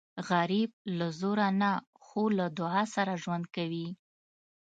[0.29, 1.71] غریب له زوره نه
[2.05, 3.87] خو له دعا سره ژوند کوي